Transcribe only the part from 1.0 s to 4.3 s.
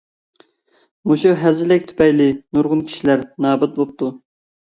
مۇشۇ ھەزىلەك تۈپەيلى نۇرغۇن كىشىلەر نابۇت بوپتۇ.